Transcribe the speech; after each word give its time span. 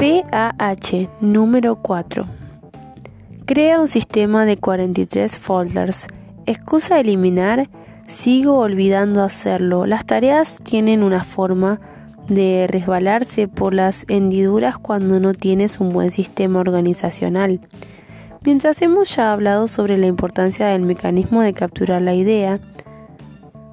PAH 0.00 1.10
número 1.20 1.76
4. 1.76 2.24
Crea 3.44 3.78
un 3.78 3.86
sistema 3.86 4.46
de 4.46 4.56
43 4.56 5.38
folders. 5.38 6.06
Excusa 6.46 6.98
eliminar. 6.98 7.68
Sigo 8.06 8.60
olvidando 8.60 9.22
hacerlo. 9.22 9.84
Las 9.84 10.06
tareas 10.06 10.60
tienen 10.62 11.02
una 11.02 11.22
forma 11.22 11.82
de 12.30 12.66
resbalarse 12.66 13.46
por 13.46 13.74
las 13.74 14.06
hendiduras 14.08 14.78
cuando 14.78 15.20
no 15.20 15.34
tienes 15.34 15.80
un 15.80 15.92
buen 15.92 16.10
sistema 16.10 16.60
organizacional. 16.60 17.60
Mientras 18.42 18.80
hemos 18.80 19.14
ya 19.14 19.34
hablado 19.34 19.68
sobre 19.68 19.98
la 19.98 20.06
importancia 20.06 20.68
del 20.68 20.80
mecanismo 20.80 21.42
de 21.42 21.52
capturar 21.52 22.00
la 22.00 22.14
idea, 22.14 22.58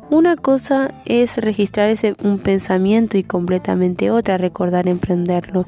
una 0.10 0.36
cosa 0.36 0.94
es 1.06 1.38
registrar 1.38 1.90
ese, 1.90 2.18
un 2.22 2.40
pensamiento 2.40 3.18
y 3.18 3.24
completamente 3.24 4.12
otra 4.12 4.38
recordar 4.38 4.90
emprenderlo. 4.90 5.66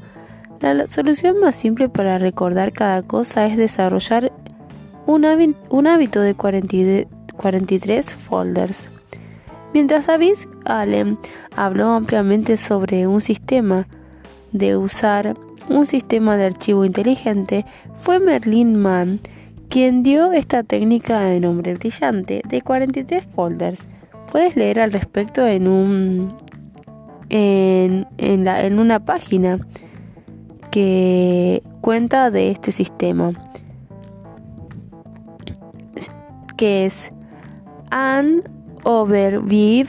La 0.60 0.86
solución 0.88 1.40
más 1.40 1.56
simple 1.56 1.88
para 1.88 2.18
recordar 2.18 2.72
cada 2.72 3.00
cosa 3.02 3.46
es 3.46 3.56
desarrollar 3.56 4.30
un, 5.06 5.24
hábito 5.86 6.20
de 6.20 6.34
43 6.34 8.14
folders. 8.14 8.90
Mientras 9.72 10.06
David 10.06 10.34
Allen 10.66 11.18
habló 11.56 11.92
ampliamente 11.92 12.58
sobre 12.58 13.06
un 13.06 13.22
sistema 13.22 13.88
de 14.52 14.76
usar 14.76 15.34
un 15.70 15.86
sistema 15.86 16.36
de 16.36 16.46
archivo 16.46 16.84
inteligente, 16.84 17.64
fue 17.94 18.18
Merlin 18.18 18.78
Mann 18.78 19.20
quien 19.70 20.02
dio 20.02 20.32
esta 20.32 20.62
técnica 20.62 21.20
de 21.20 21.40
nombre 21.40 21.74
brillante 21.74 22.42
de 22.46 22.60
43 22.60 23.24
folders. 23.24 23.88
Puedes 24.30 24.56
leer 24.56 24.80
al 24.80 24.92
respecto 24.92 25.46
en, 25.46 25.68
un, 25.68 26.36
en, 27.30 28.06
en 28.18 28.78
una 28.78 29.00
página 29.00 29.58
que 30.70 31.62
cuenta 31.80 32.30
de 32.30 32.50
este 32.50 32.72
sistema, 32.72 33.32
que 36.56 36.86
es 36.86 37.12
an 37.90 38.42
overview 38.84 39.86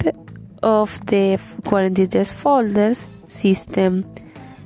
of 0.61 0.99
the 1.05 1.39
43 1.69 2.33
folders 2.33 3.07
system. 3.27 4.03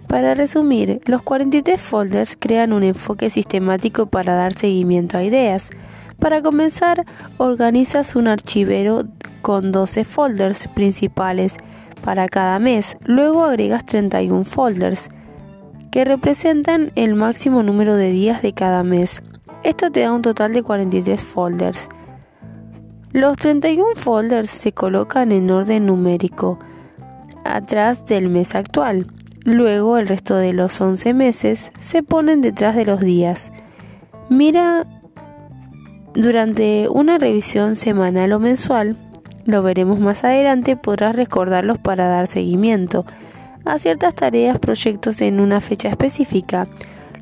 Para 0.07 0.33
resumir, 0.35 1.01
los 1.05 1.23
43 1.23 1.81
folders 1.81 2.37
crean 2.39 2.73
un 2.73 2.83
enfoque 2.83 3.29
sistemático 3.29 4.05
para 4.05 4.35
dar 4.35 4.53
seguimiento 4.53 5.17
a 5.17 5.23
ideas. 5.23 5.71
Para 6.19 6.41
comenzar, 6.41 7.05
organizas 7.37 8.15
un 8.15 8.27
archivero 8.27 9.05
con 9.41 9.71
12 9.71 10.05
folders 10.05 10.67
principales 10.69 11.57
para 12.03 12.29
cada 12.29 12.59
mes. 12.59 12.97
Luego 13.03 13.43
agregas 13.43 13.85
31 13.85 14.45
folders 14.45 15.09
que 15.95 16.03
representan 16.03 16.91
el 16.95 17.15
máximo 17.15 17.63
número 17.63 17.95
de 17.95 18.11
días 18.11 18.41
de 18.41 18.51
cada 18.51 18.83
mes. 18.83 19.23
Esto 19.63 19.91
te 19.91 20.01
da 20.01 20.11
un 20.11 20.21
total 20.21 20.51
de 20.51 20.61
43 20.61 21.23
folders. 21.23 21.87
Los 23.13 23.37
31 23.37 23.95
folders 23.95 24.49
se 24.49 24.73
colocan 24.73 25.31
en 25.31 25.49
orden 25.49 25.85
numérico 25.85 26.59
atrás 27.45 28.05
del 28.05 28.27
mes 28.27 28.55
actual. 28.55 29.07
Luego 29.45 29.97
el 29.97 30.09
resto 30.09 30.35
de 30.35 30.51
los 30.51 30.81
11 30.81 31.13
meses 31.13 31.71
se 31.79 32.03
ponen 32.03 32.41
detrás 32.41 32.75
de 32.75 32.83
los 32.83 32.99
días. 32.99 33.53
Mira 34.29 34.85
durante 36.13 36.89
una 36.89 37.19
revisión 37.19 37.77
semanal 37.77 38.33
o 38.33 38.41
mensual, 38.41 38.97
lo 39.45 39.63
veremos 39.63 40.01
más 40.01 40.25
adelante, 40.25 40.75
podrás 40.75 41.15
recordarlos 41.15 41.77
para 41.77 42.09
dar 42.09 42.27
seguimiento 42.27 43.05
a 43.65 43.79
ciertas 43.79 44.15
tareas, 44.15 44.59
proyectos 44.59 45.21
en 45.21 45.39
una 45.39 45.59
fecha 45.59 45.89
específica. 45.89 46.67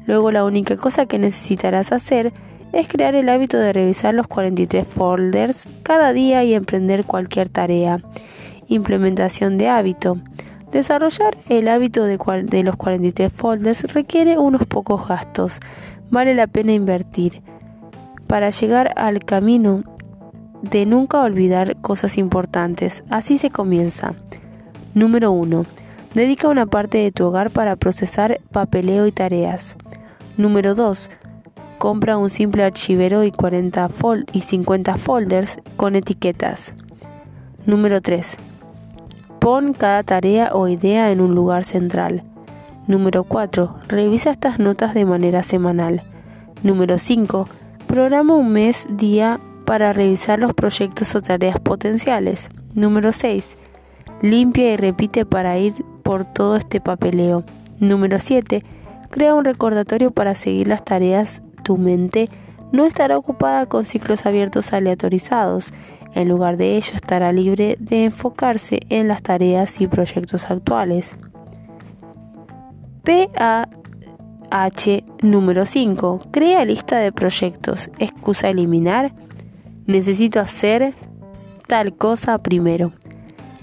Luego 0.06 0.32
la 0.32 0.44
única 0.44 0.78
cosa 0.78 1.06
que 1.06 1.18
necesitarás 1.18 1.92
hacer 1.92 2.34
es 2.74 2.88
crear 2.88 3.16
el 3.16 3.30
hábito 3.30 3.58
de 3.58 3.72
revisar 3.72 4.14
los 4.14 4.28
43 4.28 4.86
folders 4.86 5.70
cada 5.84 6.12
día 6.12 6.44
y 6.44 6.54
emprender 6.54 7.06
cualquier 7.06 7.48
tarea. 7.48 8.00
Implementación 8.68 9.58
de 9.58 9.70
hábito. 9.70 10.18
Desarrollar 10.72 11.38
el 11.50 11.68
hábito 11.68 12.04
de, 12.04 12.18
de, 12.46 12.64
los 12.64 12.76
43 12.76 13.32
folders 13.32 13.94
requiere 13.94 14.40
unos 14.40 14.66
pocos 14.66 15.08
gastos. 15.08 15.60
Vale 16.10 16.34
la 16.34 16.48
pena 16.48 16.74
invertir. 16.74 17.44
Para 18.28 18.50
llegar 18.50 18.92
al 18.96 19.24
camino 19.24 19.84
de 20.64 20.86
nunca 20.88 21.22
olvidar 21.22 21.78
cosas 21.82 22.18
importantes. 22.18 23.04
Así 23.10 23.38
se 23.38 23.52
comienza. 23.52 24.16
Número 24.96 25.32
1. 25.32 25.66
Dedica 26.14 26.48
una 26.48 26.68
parte 26.68 27.00
de 27.00 27.12
tu 27.12 27.26
hogar 27.26 27.50
para 27.50 27.76
procesar 27.76 28.40
papeleo 28.52 29.08
y 29.08 29.12
tareas. 29.12 29.76
Número 30.38 30.76
2. 30.76 31.10
Compra 31.80 32.18
un 32.18 32.30
simple 32.30 32.64
archivero 32.64 33.24
y, 33.24 33.32
40 33.32 33.90
y 34.32 34.42
50 34.42 34.98
folders 35.00 35.60
con 35.76 35.96
etiquetas. 35.96 36.76
Número 37.66 38.00
3. 38.00 38.38
Pon 39.40 39.74
cada 39.74 40.04
tarea 40.04 40.52
o 40.54 40.68
idea 40.68 41.12
en 41.12 41.20
un 41.20 41.34
lugar 41.34 41.66
central. 41.66 42.24
Número 42.88 43.24
4. 43.24 43.76
Revisa 43.88 44.30
estas 44.30 44.60
notas 44.60 44.94
de 44.94 45.06
manera 45.06 45.42
semanal. 45.42 46.04
Número 46.62 47.00
5. 47.00 47.50
Programa 47.88 48.36
un 48.36 48.52
mes 48.52 48.88
día 48.90 49.40
para 49.66 49.94
revisar 49.94 50.40
los 50.40 50.54
proyectos 50.54 51.16
o 51.16 51.22
tareas 51.22 51.60
potenciales. 51.60 52.50
Número 52.76 53.12
6. 53.12 53.58
Limpia 54.22 54.74
y 54.74 54.78
repite 54.78 55.26
para 55.26 55.58
ir 55.58 55.74
por 56.04 56.26
todo 56.26 56.58
este 56.58 56.82
papeleo. 56.82 57.44
Número 57.80 58.20
7. 58.20 58.64
Crea 59.10 59.34
un 59.34 59.46
recordatorio 59.46 60.12
para 60.12 60.36
seguir 60.36 60.68
las 60.68 60.84
tareas. 60.84 61.42
Tu 61.64 61.78
mente 61.78 62.30
no 62.72 62.86
estará 62.86 63.18
ocupada 63.18 63.66
con 63.68 63.86
ciclos 63.86 64.26
abiertos 64.26 64.74
aleatorizados. 64.74 65.74
En 66.14 66.30
lugar 66.30 66.58
de 66.58 66.78
ello, 66.78 66.94
estará 66.96 67.32
libre 67.32 67.78
de 67.80 68.06
enfocarse 68.06 68.80
en 68.90 69.08
las 69.08 69.24
tareas 69.24 69.82
y 69.82 69.88
proyectos 69.88 70.52
actuales. 70.52 71.16
PAH 73.04 73.68
número 75.22 75.66
5. 75.66 76.20
Crea 76.32 76.66
lista 76.66 76.98
de 76.98 77.12
proyectos. 77.12 77.90
Excusa 78.00 78.50
eliminar. 78.50 79.14
Necesito 79.86 80.40
hacer 80.40 80.94
tal 81.68 81.96
cosa 81.96 82.38
primero. 82.38 82.94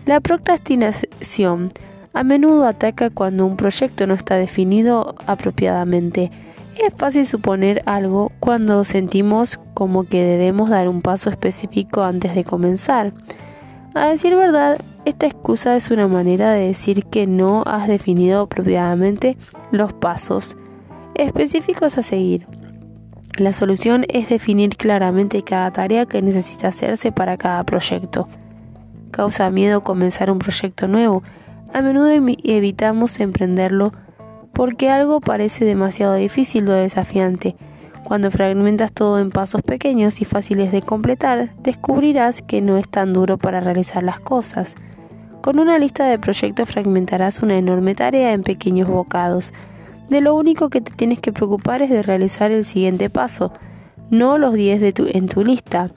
La 0.07 0.21
procrastinación 0.21 1.71
a 2.12 2.25
menudo 2.25 2.66
ataca 2.66 3.10
cuando 3.10 3.47
un 3.47 3.56
proyecto 3.56 4.06
no 4.06 4.15
está 4.15 4.37
definido 4.37 5.15
apropiadamente. 5.26 6.31
Es 6.76 6.94
fácil 6.97 7.26
suponer 7.26 7.82
algo 7.87 8.32
cuando 8.41 8.84
sentimos 8.84 9.60
como 9.75 10.04
que 10.04 10.25
debemos 10.25 10.71
dar 10.71 10.88
un 10.88 11.03
paso 11.03 11.31
específico 11.31 12.03
antes 12.03 12.34
de 12.34 12.44
comenzar. 12.44 13.12
A 13.94 14.06
decir 14.06 14.34
verdad, 14.34 14.78
esta 15.04 15.26
excusa 15.26 15.76
es 15.76 15.91
una 15.91 16.09
manera 16.09 16.53
de 16.53 16.66
decir 16.66 17.04
que 17.06 17.26
no 17.26 17.62
has 17.66 17.88
definido 17.88 18.42
apropiadamente 18.42 19.37
los 19.71 19.92
pasos 19.92 20.56
específicos 21.15 21.98
a 21.98 22.03
seguir. 22.03 22.47
La 23.37 23.53
solución 23.53 24.04
es 24.09 24.28
definir 24.28 24.77
claramente 24.77 25.42
cada 25.42 25.72
tarea 25.72 26.06
que 26.06 26.22
necesita 26.22 26.69
hacerse 26.69 27.12
para 27.12 27.37
cada 27.37 27.65
proyecto. 27.65 28.28
Causa 29.10 29.50
miedo 29.50 29.82
comenzar 29.82 30.31
un 30.31 30.38
proyecto 30.38 30.88
nuevo 30.88 31.22
a 31.73 31.83
menudo 31.83 32.09
evitamos 32.09 33.21
emprenderlo 33.21 33.93
porque 34.53 34.91
algo 34.91 35.21
parece 35.21 35.65
demasiado 35.65 36.15
difícil 36.15 36.69
o 36.69 36.73
desafiante. 36.73 37.57
Cuando 38.05 38.31
fragmentas 38.31 38.93
todo 38.93 39.19
en 39.19 39.31
pasos 39.31 39.63
pequeños 39.63 40.21
y 40.21 40.25
fáciles 40.25 40.73
de 40.73 40.83
completar, 40.83 41.55
descubrirás 41.63 42.43
que 42.43 42.61
no 42.61 42.77
es 42.77 42.89
tan 42.89 43.13
duro 43.13 43.39
para 43.39 43.61
realizar 43.61 44.03
las 44.03 44.21
cosas. 44.21 44.75
Con 45.43 45.59
una 45.59 45.79
lista 45.79 46.05
de 46.07 46.19
proyectos 46.19 46.69
fragmentarás 46.69 47.43
una 47.43 47.57
enorme 47.57 47.95
tarea 47.95 48.33
en 48.33 48.43
pequeños 48.43 48.89
bocados. 48.89 49.55
De 50.09 50.21
lo 50.21 50.34
único 50.34 50.71
que 50.71 50.81
te 50.81 50.93
tienes 50.93 51.21
que 51.21 51.33
preocupar 51.33 51.83
es 51.83 51.91
de 51.91 52.03
realizar 52.03 52.51
el 52.51 52.65
siguiente 52.65 53.11
paso, 53.11 53.53
no 54.11 54.39
los 54.39 54.55
10 54.55 54.81
de 54.81 54.93
tu, 54.93 55.07
en 55.09 55.28
tu 55.28 55.45
lista. 55.45 55.91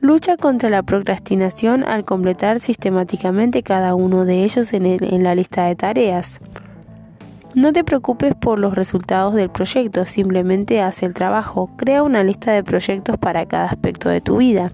Lucha 0.00 0.36
contra 0.36 0.68
la 0.68 0.82
procrastinación 0.82 1.82
al 1.82 2.04
completar 2.04 2.60
sistemáticamente 2.60 3.62
cada 3.62 3.94
uno 3.94 4.26
de 4.26 4.44
ellos 4.44 4.72
en, 4.74 5.22
la 5.22 5.34
lista 5.34 5.64
de 5.64 5.74
tareas. 5.74 6.40
No 7.54 7.72
te 7.72 7.82
preocupes 7.82 8.34
por 8.34 8.58
los 8.58 8.74
resultados 8.74 9.34
del 9.34 9.48
proyecto, 9.48 10.04
simplemente 10.04 10.82
haz 10.82 11.02
el 11.02 11.14
trabajo, 11.14 11.70
crea 11.76 12.02
una 12.02 12.22
lista 12.22 12.52
de 12.52 12.62
proyectos 12.62 13.16
para 13.16 13.46
cada 13.46 13.66
aspecto 13.66 14.10
de 14.10 14.20
tu 14.20 14.36
vida. 14.36 14.72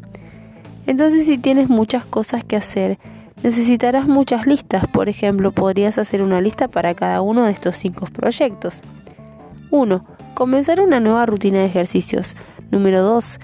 Entonces 0.87 1.27
si 1.27 1.39
tienes 1.39 1.69
muchas 1.69 2.05
cosas 2.05 2.43
que 2.43 2.57
hacer, 2.57 2.99
necesitarás 3.45 4.09
muchas 4.09 4.49
listas, 4.49 4.89
por 4.89 5.09
ejemplo, 5.09 5.53
podrías 5.53 5.99
hacer 5.99 6.23
una 6.23 6.41
lista 6.41 6.67
para 6.67 6.95
cada 6.95 7.21
uno 7.21 7.45
de 7.45 7.53
estos 7.53 7.77
cinco 7.77 8.07
proyectos. 8.07 8.83
1. 9.71 10.05
Comenzar 10.35 10.81
una 10.81 10.99
nueva 10.99 11.25
rutina 11.27 11.59
de 11.59 11.67
ejercicios. 11.67 12.37
Número 12.73 13.03
2 13.03 13.39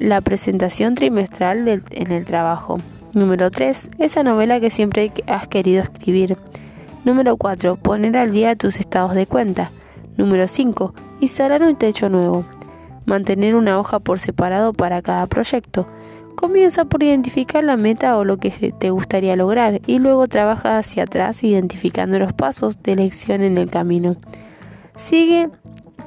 la 0.00 0.22
presentación 0.22 0.94
trimestral 0.94 1.68
en 1.68 2.10
el 2.10 2.24
trabajo. 2.24 2.78
Número 3.12 3.50
3. 3.50 3.90
Esa 3.98 4.22
novela 4.22 4.58
que 4.58 4.70
siempre 4.70 5.12
has 5.26 5.46
querido 5.46 5.82
escribir. 5.82 6.38
Número 7.04 7.36
4. 7.36 7.76
Poner 7.76 8.16
al 8.16 8.32
día 8.32 8.56
tus 8.56 8.80
estados 8.80 9.14
de 9.14 9.26
cuenta. 9.26 9.70
Número 10.16 10.48
5. 10.48 10.94
Instalar 11.20 11.62
un 11.62 11.76
techo 11.76 12.08
nuevo. 12.08 12.46
Mantener 13.04 13.54
una 13.54 13.78
hoja 13.78 14.00
por 14.00 14.18
separado 14.18 14.72
para 14.72 15.02
cada 15.02 15.26
proyecto. 15.26 15.86
Comienza 16.34 16.86
por 16.86 17.02
identificar 17.02 17.62
la 17.62 17.76
meta 17.76 18.16
o 18.16 18.24
lo 18.24 18.38
que 18.38 18.50
te 18.50 18.90
gustaría 18.90 19.36
lograr 19.36 19.82
y 19.86 19.98
luego 19.98 20.26
trabaja 20.28 20.78
hacia 20.78 21.02
atrás 21.02 21.44
identificando 21.44 22.18
los 22.18 22.32
pasos 22.32 22.82
de 22.82 22.92
elección 22.92 23.42
en 23.42 23.58
el 23.58 23.70
camino. 23.70 24.16
Sigue 24.96 25.50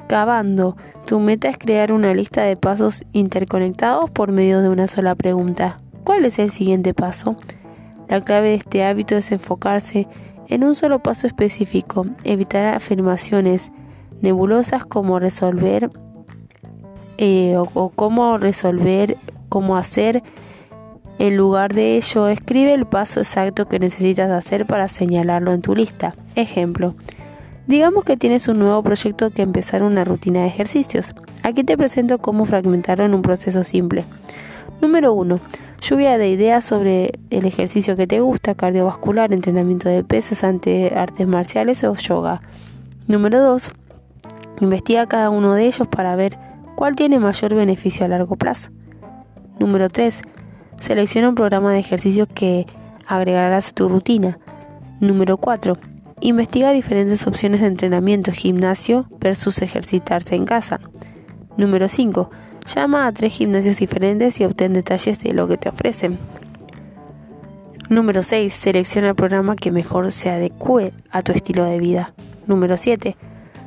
cavando. 0.06 0.76
Tu 1.06 1.20
meta 1.20 1.48
es 1.48 1.58
crear 1.58 1.92
una 1.92 2.14
lista 2.14 2.42
de 2.42 2.56
pasos 2.56 3.04
interconectados 3.12 4.10
por 4.10 4.32
medio 4.32 4.60
de 4.60 4.68
una 4.68 4.86
sola 4.86 5.14
pregunta. 5.14 5.80
¿Cuál 6.04 6.24
es 6.24 6.38
el 6.38 6.50
siguiente 6.50 6.94
paso? 6.94 7.36
La 8.08 8.20
clave 8.20 8.48
de 8.48 8.54
este 8.54 8.84
hábito 8.84 9.16
es 9.16 9.32
enfocarse 9.32 10.06
en 10.48 10.64
un 10.64 10.74
solo 10.74 11.00
paso 11.00 11.26
específico, 11.26 12.06
evitar 12.24 12.66
afirmaciones 12.74 13.72
nebulosas 14.20 14.84
como 14.84 15.18
resolver 15.18 15.90
eh, 17.18 17.56
o, 17.56 17.90
cómo 17.90 18.38
resolver, 18.38 19.16
cómo 19.48 19.76
hacer. 19.76 20.22
En 21.18 21.36
lugar 21.36 21.72
de 21.72 21.96
ello, 21.96 22.28
escribe 22.28 22.74
el 22.74 22.86
paso 22.86 23.20
exacto 23.20 23.68
que 23.68 23.78
necesitas 23.78 24.30
hacer 24.30 24.66
para 24.66 24.88
señalarlo 24.88 25.52
en 25.52 25.62
tu 25.62 25.74
lista. 25.76 26.14
Ejemplo, 26.34 26.94
digamos 27.66 28.04
que 28.04 28.16
tienes 28.16 28.48
un 28.48 28.58
nuevo 28.58 28.82
proyecto 28.82 29.30
que 29.30 29.42
empezar 29.42 29.82
una 29.82 30.04
rutina 30.04 30.42
de 30.42 30.48
ejercicios. 30.48 31.14
Aquí 31.42 31.64
te 31.64 31.76
presento 31.76 32.18
cómo 32.18 32.44
fragmentarlo 32.44 33.04
en 33.04 33.14
un 33.14 33.22
proceso 33.22 33.64
simple. 33.64 34.04
Número 34.80 35.12
1. 35.12 35.40
Lluvia 35.80 36.16
de 36.18 36.28
ideas 36.28 36.64
sobre 36.64 37.18
el 37.30 37.44
ejercicio 37.44 37.96
que 37.96 38.06
te 38.06 38.20
gusta, 38.20 38.54
cardiovascular, 38.54 39.32
entrenamiento 39.32 39.88
de 39.88 40.02
pesas 40.02 40.42
ante 40.44 40.94
artes 40.96 41.26
marciales 41.26 41.84
o 41.84 41.94
yoga. 41.94 42.40
Número 43.06 43.42
2. 43.42 43.72
Investiga 44.60 45.06
cada 45.06 45.30
uno 45.30 45.54
de 45.54 45.66
ellos 45.66 45.86
para 45.88 46.16
ver 46.16 46.38
cuál 46.74 46.96
tiene 46.96 47.18
mayor 47.18 47.54
beneficio 47.54 48.06
a 48.06 48.08
largo 48.08 48.36
plazo. 48.36 48.70
Número 49.58 49.88
3. 49.88 50.22
Selecciona 50.80 51.28
un 51.28 51.34
programa 51.34 51.72
de 51.72 51.80
ejercicios 51.80 52.28
que 52.32 52.66
agregarás 53.06 53.68
a 53.68 53.72
tu 53.72 53.88
rutina. 53.88 54.38
Número 55.00 55.36
4. 55.36 55.76
Investiga 56.20 56.72
diferentes 56.72 57.26
opciones 57.26 57.60
de 57.60 57.66
entrenamiento, 57.66 58.32
gimnasio 58.32 59.06
versus 59.20 59.60
ejercitarse 59.62 60.34
en 60.34 60.44
casa. 60.44 60.80
Número 61.56 61.88
5. 61.88 62.30
Llama 62.66 63.06
a 63.06 63.12
tres 63.12 63.34
gimnasios 63.34 63.78
diferentes 63.78 64.40
y 64.40 64.44
obtén 64.44 64.72
detalles 64.72 65.18
de 65.20 65.32
lo 65.32 65.46
que 65.46 65.58
te 65.58 65.68
ofrecen. 65.68 66.18
Número 67.90 68.22
6. 68.22 68.52
Selecciona 68.52 69.10
el 69.10 69.14
programa 69.14 69.56
que 69.56 69.70
mejor 69.70 70.10
se 70.10 70.30
adecue 70.30 70.92
a 71.10 71.22
tu 71.22 71.32
estilo 71.32 71.64
de 71.64 71.78
vida. 71.78 72.14
Número 72.46 72.76
7. 72.76 73.16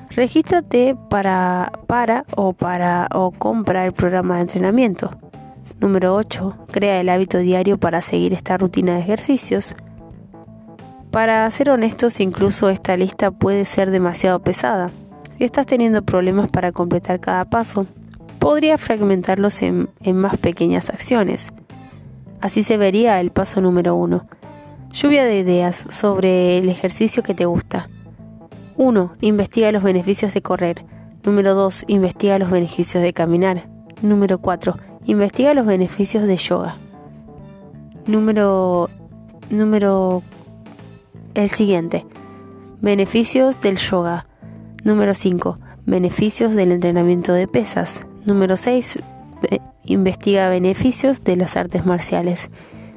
Regístrate 0.09 0.95
para, 1.09 1.71
para 1.85 2.25
o 2.35 2.53
para 2.53 3.07
o 3.13 3.31
compra 3.31 3.85
el 3.85 3.94
programa 3.94 4.35
de 4.35 4.41
entrenamiento. 4.41 5.11
Número 5.79 6.15
8. 6.15 6.67
Crea 6.71 6.99
el 6.99 7.09
hábito 7.09 7.38
diario 7.38 7.77
para 7.77 8.01
seguir 8.01 8.33
esta 8.33 8.57
rutina 8.57 8.95
de 8.95 9.01
ejercicios. 9.01 9.75
Para 11.18 11.50
ser 11.50 11.72
honestos, 11.72 12.19
incluso 12.19 12.69
esta 12.69 12.96
lista 12.96 13.31
puede 13.31 13.66
ser 13.66 13.90
demasiado 13.90 14.38
pesada. 14.38 14.92
Si 15.36 15.46
estás 15.46 15.66
teniendo 15.66 16.04
problemas 16.04 16.48
para 16.52 16.72
completar 16.72 17.19
cada 17.19 17.44
paso, 17.46 17.88
podría 18.38 18.78
fragmentarlos 18.78 19.64
en, 19.64 19.90
más 20.14 20.38
pequeñas 20.38 20.92
acciones. 20.92 21.54
Así 22.40 22.62
se 22.62 22.78
vería 22.78 23.19
el 23.19 23.31
paso 23.31 23.62
número 23.62 23.96
1. 23.96 24.28
Lluvia 24.92 25.25
de 25.25 25.40
ideas 25.40 25.88
sobre 25.90 26.60
el 26.60 26.69
ejercicio 26.69 27.24
que 27.24 27.34
te 27.34 27.46
gusta. 27.46 27.90
1. 28.75 29.14
Investiga 29.22 29.72
los 29.72 29.81
beneficios 29.81 30.36
de 30.36 30.44
correr. 30.44 30.86
Número 31.24 31.56
2. 31.56 31.86
Investiga 31.88 32.38
los 32.38 32.52
beneficios 32.52 33.02
de 33.02 33.14
caminar. 33.14 33.68
Número 34.04 34.38
4. 34.38 34.78
Investiga 35.06 35.56
los 35.56 35.66
beneficios 35.66 36.28
de 36.28 36.38
yoga. 36.38 36.78
Número 38.06 38.92
número 39.50 40.22
el 41.44 41.50
siguiente. 41.50 42.06
Beneficios 42.81 43.62
del 43.62 43.78
yoga. 43.78 44.28
Número 44.84 45.13
5. 45.13 45.60
Beneficios 45.86 46.56
del 46.56 46.72
entrenamiento 46.72 47.34
de 47.34 47.48
pesas. 47.48 48.06
Número 48.25 48.57
6. 48.57 49.00
Investiga 49.86 50.50
beneficios 50.50 51.24
de 51.24 51.36
las 51.36 51.56
artes 51.56 51.86
marciales. 51.86 52.50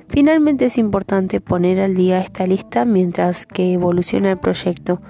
Finalmente 0.09 0.67
es 0.67 0.79
importante 0.79 1.41
poner 1.41 1.81
al 1.81 1.95
día 1.95 2.19
esta 2.19 2.47
lista 2.47 2.85
mientras 2.85 3.47
que 3.47 3.73
evoluciona 3.73 4.33
el 4.33 4.39
proyecto 4.39 5.01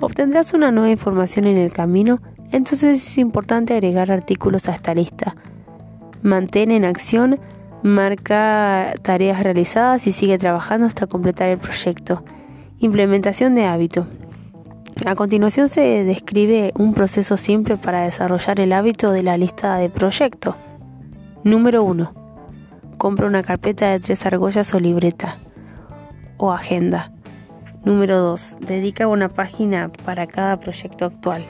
obtendrás 0.00 0.52
una 0.52 0.70
nueva 0.70 0.90
información 0.90 1.46
en 1.46 1.56
el 1.56 1.72
camino, 1.72 2.20
entonces 2.50 3.06
es 3.06 3.18
importante 3.18 3.74
agregar 3.74 4.10
artículos 4.10 4.68
a 4.68 4.72
esta 4.72 4.94
lista. 4.94 5.36
Mantén 6.22 6.70
en 6.70 6.84
acción, 6.84 7.40
marca 7.82 8.94
tareas 9.02 9.42
realizadas 9.42 10.06
y 10.06 10.12
sigue 10.12 10.38
trabajando 10.38 10.86
hasta 10.86 11.06
completar 11.06 11.48
el 11.48 11.58
proyecto. 11.58 12.24
Implementación 12.80 13.54
de 13.54 13.66
hábito. 13.66 14.06
A 15.06 15.14
continuación 15.14 15.68
se 15.68 16.04
describe 16.04 16.72
un 16.76 16.92
proceso 16.92 17.36
simple 17.36 17.76
para 17.76 18.02
desarrollar 18.02 18.58
el 18.58 18.72
hábito 18.72 19.12
de 19.12 19.22
la 19.22 19.36
lista 19.36 19.76
de 19.76 19.90
proyecto. 19.90 20.56
Número 21.44 21.84
1. 21.84 22.12
Compra 22.98 23.28
una 23.28 23.42
carpeta 23.42 23.90
de 23.90 24.00
tres 24.00 24.26
argollas 24.26 24.74
o 24.74 24.80
libreta 24.80 25.38
o 26.36 26.52
agenda. 26.52 27.12
Número 27.84 28.18
2. 28.18 28.56
Dedica 28.60 29.06
una 29.06 29.28
página 29.28 29.90
para 30.04 30.26
cada 30.26 30.58
proyecto 30.58 31.04
actual. 31.04 31.46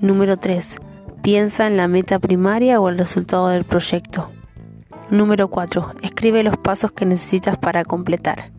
Número 0.00 0.38
3. 0.38 0.78
Piensa 1.22 1.66
en 1.66 1.76
la 1.76 1.88
meta 1.88 2.18
primaria 2.18 2.80
o 2.80 2.88
el 2.88 2.96
resultado 2.96 3.48
del 3.48 3.64
proyecto. 3.64 4.30
Número 5.10 5.48
4. 5.48 5.94
Escribe 6.02 6.42
los 6.42 6.56
pasos 6.56 6.92
que 6.92 7.04
necesitas 7.04 7.58
para 7.58 7.84
completar. 7.84 8.55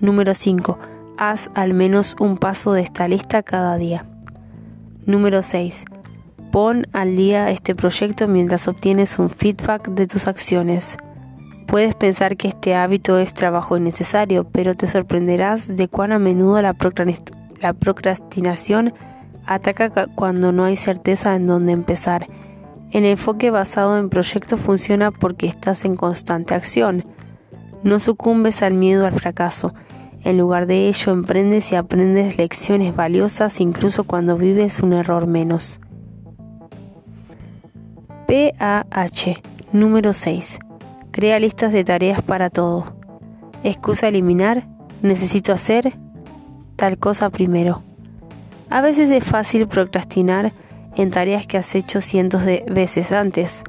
Número 0.00 0.32
5. 0.32 0.78
Haz 1.16 1.50
al 1.54 1.74
menos 1.74 2.14
un 2.20 2.38
paso 2.38 2.72
de 2.72 2.82
esta 2.82 3.08
lista 3.08 3.42
cada 3.42 3.76
día. 3.78 4.06
Número 5.06 5.42
6. 5.42 5.86
Pon 6.52 6.86
al 6.92 7.16
día 7.16 7.50
este 7.50 7.74
proyecto 7.74 8.28
mientras 8.28 8.68
obtienes 8.68 9.18
un 9.18 9.28
feedback 9.28 9.88
de 9.88 10.06
tus 10.06 10.28
acciones. 10.28 10.96
Puedes 11.66 11.96
pensar 11.96 12.36
que 12.36 12.46
este 12.46 12.76
hábito 12.76 13.18
es 13.18 13.34
trabajo 13.34 13.76
innecesario, 13.76 14.44
pero 14.44 14.74
te 14.74 14.86
sorprenderás 14.86 15.76
de 15.76 15.88
cuán 15.88 16.12
a 16.12 16.20
menudo 16.20 16.62
la, 16.62 16.74
procrastinación 16.74 18.94
ataca 19.46 20.06
cuando 20.06 20.52
no 20.52 20.64
hay 20.64 20.76
certeza 20.76 21.34
en 21.34 21.48
dónde 21.48 21.72
empezar. 21.72 22.28
El 22.92 23.04
enfoque 23.04 23.50
basado 23.50 23.98
en 23.98 24.10
proyectos 24.10 24.60
funciona 24.60 25.10
porque 25.10 25.46
estás 25.46 25.84
en 25.84 25.96
constante 25.96 26.54
acción. 26.54 27.04
No 27.82 27.98
sucumbes 27.98 28.62
al 28.62 28.74
miedo 28.74 29.06
al 29.06 29.12
fracaso. 29.12 29.74
En 30.24 30.36
lugar 30.38 30.66
de 30.66 30.88
ello, 30.88 31.12
emprendes 31.12 31.72
y 31.72 31.76
aprendes 31.76 32.36
lecciones 32.38 32.94
valiosas 32.94 33.60
incluso 33.60 34.04
cuando 34.04 34.36
vives 34.36 34.80
un 34.80 34.92
error 34.92 35.26
menos. 35.26 35.80
PAH 38.26 39.40
número 39.72 40.12
6 40.12 40.58
Crea 41.10 41.38
listas 41.38 41.72
de 41.72 41.82
tareas 41.82 42.22
para 42.22 42.50
todo. 42.50 42.84
Excusa 43.64 44.08
eliminar. 44.08 44.68
Necesito 45.02 45.52
hacer 45.52 45.94
tal 46.76 46.98
cosa 46.98 47.30
primero. 47.30 47.82
A 48.70 48.80
veces 48.80 49.10
es 49.10 49.24
fácil 49.24 49.66
procrastinar 49.66 50.52
en 50.94 51.10
tareas 51.10 51.46
que 51.46 51.56
has 51.58 51.74
hecho 51.74 52.00
cientos 52.00 52.44
de 52.44 52.64
veces 52.70 53.12
antes. 53.12 53.64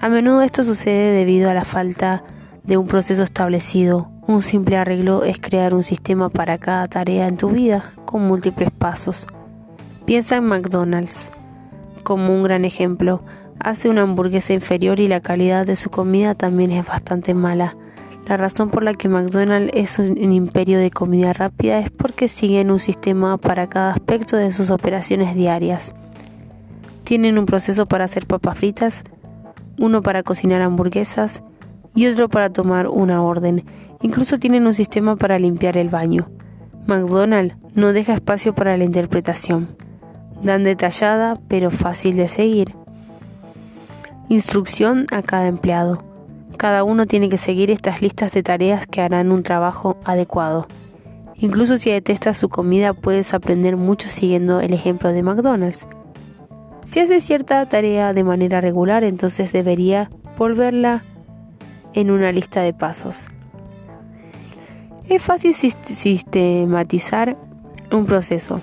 A 0.00 0.08
menudo 0.08 0.42
esto 0.42 0.64
sucede 0.64 1.12
debido 1.12 1.50
a 1.50 1.54
la 1.54 1.64
falta 1.64 2.24
de 2.64 2.76
un 2.76 2.86
proceso 2.86 3.22
establecido. 3.22 4.10
Un 4.28 4.42
simple 4.42 4.76
arreglo 4.76 5.24
es 5.24 5.40
crear 5.40 5.72
un 5.72 5.82
sistema 5.82 6.28
para 6.28 6.58
cada 6.58 6.86
tarea 6.86 7.28
en 7.28 7.38
tu 7.38 7.48
vida 7.48 7.94
con 8.04 8.26
múltiples 8.26 8.70
pasos. 8.70 9.26
Piensa 10.04 10.36
en 10.36 10.44
McDonald's 10.44 11.32
como 12.02 12.34
un 12.34 12.42
gran 12.42 12.66
ejemplo 12.66 13.22
hace 13.58 13.88
una 13.88 14.02
hamburguesa 14.02 14.52
inferior 14.52 15.00
y 15.00 15.08
la 15.08 15.20
calidad 15.20 15.64
de 15.64 15.76
su 15.76 15.88
comida 15.88 16.34
también 16.34 16.72
es 16.72 16.86
bastante 16.86 17.32
mala. 17.32 17.74
La 18.26 18.36
razón 18.36 18.68
por 18.68 18.84
la 18.84 18.92
que 18.92 19.08
McDonald's 19.08 19.72
es 19.72 19.98
un 19.98 20.30
imperio 20.30 20.78
de 20.78 20.90
comida 20.90 21.32
rápida 21.32 21.78
es 21.78 21.90
porque 21.90 22.28
siguen 22.28 22.70
un 22.70 22.80
sistema 22.80 23.38
para 23.38 23.70
cada 23.70 23.92
aspecto 23.92 24.36
de 24.36 24.52
sus 24.52 24.70
operaciones 24.70 25.34
diarias. 25.34 25.94
Tienen 27.04 27.38
un 27.38 27.46
proceso 27.46 27.86
para 27.86 28.04
hacer 28.04 28.26
papas 28.26 28.58
fritas, 28.58 29.04
uno 29.78 30.02
para 30.02 30.22
cocinar 30.22 30.60
hamburguesas 30.60 31.42
y 31.94 32.06
otro 32.08 32.28
para 32.28 32.52
tomar 32.52 32.88
una 32.88 33.22
orden. 33.22 33.64
Incluso 34.00 34.38
tienen 34.38 34.66
un 34.66 34.74
sistema 34.74 35.16
para 35.16 35.38
limpiar 35.38 35.76
el 35.76 35.88
baño. 35.88 36.28
McDonald's 36.86 37.56
no 37.74 37.92
deja 37.92 38.14
espacio 38.14 38.54
para 38.54 38.76
la 38.76 38.84
interpretación. 38.84 39.68
Dan 40.42 40.64
detallada 40.64 41.34
pero 41.48 41.70
fácil 41.70 42.16
de 42.16 42.28
seguir. 42.28 42.74
Instrucción 44.28 45.06
a 45.10 45.22
cada 45.22 45.48
empleado. 45.48 46.04
Cada 46.56 46.84
uno 46.84 47.04
tiene 47.04 47.28
que 47.28 47.38
seguir 47.38 47.70
estas 47.70 48.02
listas 48.02 48.32
de 48.32 48.42
tareas 48.42 48.86
que 48.86 49.00
harán 49.00 49.32
un 49.32 49.42
trabajo 49.42 49.96
adecuado. 50.04 50.66
Incluso 51.36 51.78
si 51.78 51.90
detestas 51.90 52.36
su 52.36 52.48
comida, 52.48 52.94
puedes 52.94 53.32
aprender 53.32 53.76
mucho 53.76 54.08
siguiendo 54.08 54.60
el 54.60 54.74
ejemplo 54.74 55.12
de 55.12 55.22
McDonald's. 55.22 55.86
Si 56.84 57.00
haces 57.00 57.24
cierta 57.24 57.64
tarea 57.68 58.12
de 58.12 58.24
manera 58.24 58.60
regular, 58.60 59.04
entonces 59.04 59.52
debería 59.52 60.10
volverla 60.36 61.02
en 61.94 62.10
una 62.10 62.32
lista 62.32 62.62
de 62.62 62.72
pasos. 62.72 63.28
Es 65.08 65.22
fácil 65.22 65.54
sistematizar 65.54 67.38
un 67.90 68.04
proceso. 68.04 68.60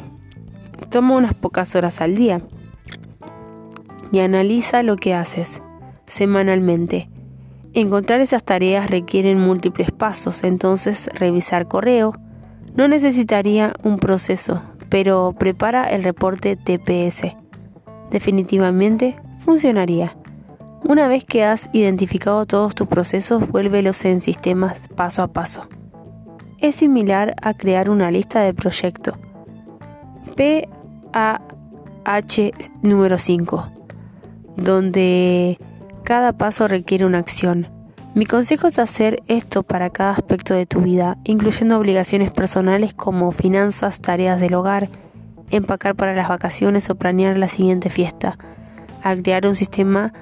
Toma 0.92 1.16
unas 1.16 1.34
pocas 1.34 1.74
horas 1.76 2.02
al 2.02 2.14
día 2.14 2.42
y 4.12 4.20
analiza 4.20 4.84
lo 4.84 4.96
que 4.96 5.16
haces 5.16 5.64
semanalmente. 6.06 7.10
Encontrar 7.74 8.22
esas 8.22 8.44
tareas 8.44 8.92
requieren 8.92 9.40
múltiples 9.40 9.92
pasos, 9.92 10.44
entonces 10.44 11.10
revisar 11.16 11.68
correo 11.68 12.14
no 12.76 12.88
necesitaría 12.88 13.74
un 13.84 13.98
proceso, 13.98 14.62
pero 14.90 15.34
prepara 15.38 15.86
el 15.86 16.04
reporte 16.04 16.56
TPS. 16.56 17.36
Definitivamente 18.12 19.16
funcionaría. 19.40 20.16
Una 20.84 21.08
vez 21.08 21.26
que 21.26 21.44
has 21.44 21.72
identificado 21.74 22.46
todos 22.46 22.76
tus 22.76 22.88
procesos, 22.88 23.50
vuélvelos 23.50 24.06
en 24.06 24.22
sistemas 24.22 24.76
paso 24.96 25.24
a 25.24 25.28
paso. 25.28 25.68
Es 26.60 26.76
similar 26.76 27.36
a 27.42 27.54
crear 27.54 27.90
una 27.90 28.12
lista 28.12 28.42
de 28.42 28.54
proyectos. 28.54 29.16
PAH 30.36 30.68
número 32.82 33.18
5 33.18 33.76
donde 34.58 35.60
cada 36.04 36.34
paso 36.34 36.68
requiere 36.68 37.06
una 37.06 37.20
acción. 37.20 37.68
Mi 38.14 38.26
consejo 38.26 38.68
es 38.68 38.80
hacer 38.80 39.22
esto 39.28 39.64
para 39.64 39.90
cada 39.90 40.12
aspecto 40.12 40.54
de 40.54 40.66
tu 40.66 40.82
vida, 40.82 41.18
incluyendo 41.26 41.78
obligaciones 41.78 42.32
personales 42.32 42.94
como 42.94 43.32
finanzas, 43.32 44.00
tareas 44.00 44.40
del 44.40 44.54
hogar, 44.54 44.90
empacar 45.52 45.96
para 45.96 46.16
las 46.16 46.30
vacaciones 46.30 46.90
o 46.90 46.96
planear 46.96 47.38
la 47.38 47.50
siguiente 47.50 47.90
fiesta. 47.90 48.38
Al 49.04 49.22
crear 49.22 49.46
un 49.46 49.56
sistema, 49.56 50.14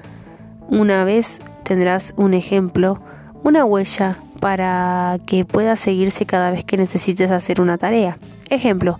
una 0.68 1.04
vez 1.04 1.40
tendrás 1.62 2.14
un 2.16 2.34
ejemplo, 2.34 3.00
una 3.44 3.64
huella 3.64 4.18
para 4.44 5.16
que 5.24 5.46
pueda 5.46 5.74
seguirse 5.74 6.26
cada 6.26 6.50
vez 6.50 6.66
que 6.66 6.76
necesites 6.76 7.30
hacer 7.30 7.62
una 7.62 7.78
tarea. 7.78 8.18
Ejemplo, 8.50 8.98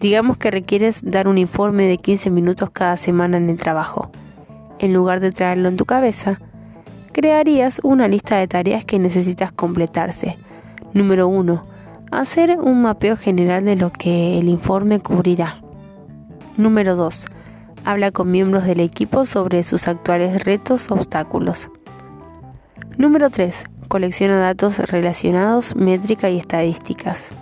digamos 0.00 0.36
que 0.36 0.50
requieres 0.50 1.02
dar 1.04 1.28
un 1.28 1.38
informe 1.38 1.86
de 1.86 1.96
15 1.96 2.28
minutos 2.30 2.70
cada 2.70 2.96
semana 2.96 3.36
en 3.36 3.50
el 3.50 3.56
trabajo 3.56 4.10
en 4.80 4.92
lugar 4.92 5.20
de 5.20 5.30
traerlo 5.30 5.68
en 5.68 5.76
tu 5.76 5.84
cabeza, 5.84 6.40
crearías 7.12 7.80
una 7.84 8.08
lista 8.08 8.36
de 8.38 8.48
tareas 8.48 8.84
que 8.84 8.98
necesitas 8.98 9.52
completarse. 9.52 10.38
Número 10.92 11.28
1. 11.28 11.62
Hacer 12.10 12.58
un 12.58 12.82
mapeo 12.82 13.16
general 13.16 13.64
de 13.64 13.76
lo 13.76 13.92
que 13.92 14.40
el 14.40 14.48
informe 14.48 14.98
cubrirá. 14.98 15.62
Número 16.56 16.96
2. 16.96 17.26
Habla 17.84 18.10
con 18.10 18.32
miembros 18.32 18.64
del 18.64 18.80
equipo 18.80 19.24
sobre 19.24 19.62
sus 19.62 19.86
actuales 19.86 20.42
retos 20.42 20.90
o 20.90 20.94
obstáculos. 20.94 21.70
Número 22.98 23.30
3. 23.30 23.64
Colecciona 23.90 24.38
datos 24.38 24.78
relacionados, 24.78 25.74
métrica 25.74 26.30
y 26.30 26.38
estadísticas. 26.38 27.32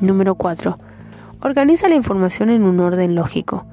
Número 0.00 0.36
4. 0.36 0.78
Organiza 1.40 1.88
la 1.88 1.96
información 1.96 2.50
en 2.50 2.62
un 2.62 2.78
orden 2.78 3.16
lógico. 3.16 3.66